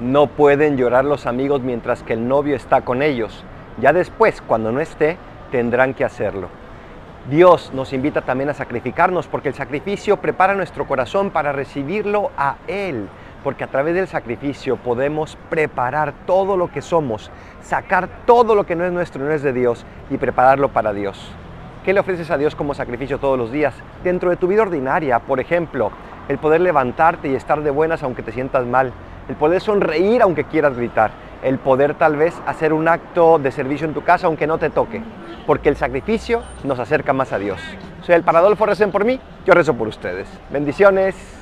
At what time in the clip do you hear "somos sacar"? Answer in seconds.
16.82-18.08